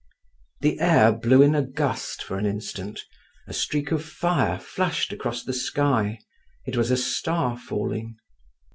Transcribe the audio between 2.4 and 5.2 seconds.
instant; a streak of fire flashed